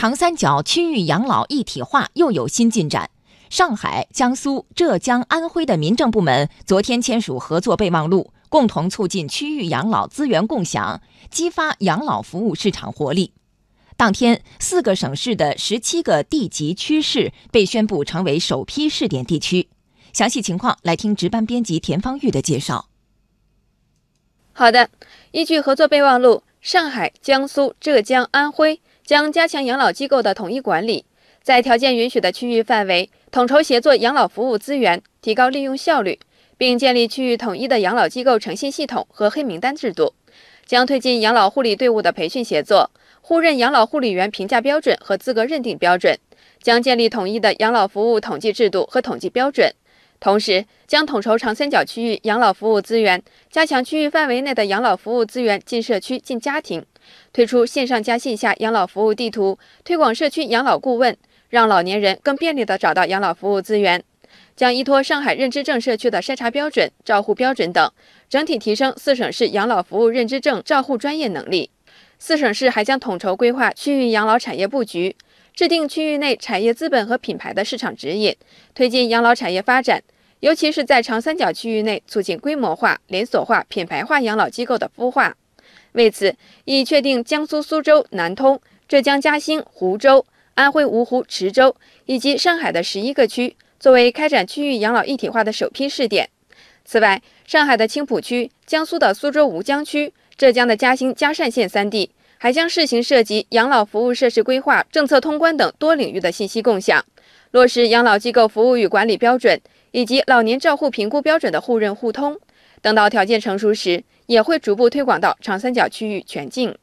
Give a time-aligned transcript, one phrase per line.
[0.00, 3.10] 长三角区域养老一体化又有新进展。
[3.50, 13.32] 上海、江苏、浙江、安徽的民政部门昨天签署合作备忘录，共同促进区域养老资源共享，激发养老服务市场活力。
[13.96, 19.68] 当天，四个省市的十七个地级区市被宣布成为首批试点地区。
[20.12, 22.86] 详细情况，来听值班编辑田方玉的介绍。
[24.52, 24.90] 好的，
[25.32, 31.06] 依据合作备忘录，上海、江苏、浙江、安徽将加强养老机构的统一管理，
[31.42, 36.20] 在条件允许的区域范围，统筹协作养老服务资源，提高利用效率，
[36.58, 40.12] 并建立区域统一的养老机构诚信系统和黑名单制度，
[40.66, 42.90] 将推进养老护理队伍的培训协作。
[43.22, 46.14] 互认养老护理员评价标准和资格认定标准，
[46.62, 49.72] 将建立统一的养老服务统计制度和统计标准。
[50.20, 56.84] 同时，将统筹长三角区域养老服务资源，加强区域范围内的养老服务资源进社区、进家庭，
[57.32, 61.16] 推出线上加线下养老服务地图，推广社区养老顾问，
[61.50, 64.02] 让老年人更便利地找到养老服务资源。
[64.56, 67.90] 将依托上海认知症社区的筛查标准、照护标准等，
[68.28, 71.70] 整体提升四省市养老服务认知症照护专业能力。
[72.18, 75.14] 四省市还将统筹规划区域养老产业布局，
[75.58, 78.32] 制定区域内产业资本和品牌的市场指引，
[78.76, 80.00] 推进养老产业发展，
[80.38, 85.36] 尤其是在长三角区域内促进规模化、连锁化、品牌化养老机构的孵化。
[85.94, 86.32] 为此，
[86.64, 96.30] 已确定江苏苏州、南通、浙江嘉兴、湖州、安徽芜湖、池州以及上海的十一个区作为开展区域养老一体化的首批试点。
[96.84, 100.12] 此外，上海的青浦区、江苏的苏州吴江区。
[100.36, 107.04] 浙江的嘉兴、嘉善县三地还将试行涉及养老服务设施规划、政策通关等多领域的信息共享，
[107.50, 112.38] 落实养老机构服务与管理标准以及老年照护评估标准的互认互通。
[112.80, 116.78] 等到条件成熟时，也会逐步推广到长三角区域全境。